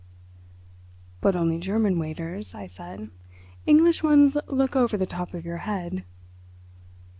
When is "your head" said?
5.45-6.03